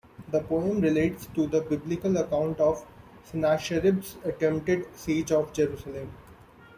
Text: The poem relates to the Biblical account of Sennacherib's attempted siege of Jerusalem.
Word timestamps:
The 0.31 0.39
poem 0.41 0.81
relates 0.81 1.27
to 1.35 1.45
the 1.45 1.61
Biblical 1.61 2.17
account 2.17 2.59
of 2.59 2.83
Sennacherib's 3.23 4.17
attempted 4.23 4.87
siege 4.97 5.31
of 5.31 5.53
Jerusalem. 5.53 6.11